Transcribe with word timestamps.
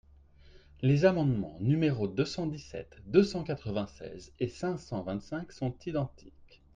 Les 0.81 1.05
amendements 1.05 1.59
numéros 1.59 2.07
deux 2.07 2.25
cent 2.25 2.47
dix-sept, 2.47 2.97
deux 3.05 3.23
cent 3.23 3.43
quatre-vingt-seize 3.43 4.33
et 4.39 4.47
cinq 4.47 4.79
cent 4.79 5.03
vingt-cinq 5.03 5.51
sont 5.51 5.75
identiques. 5.85 6.63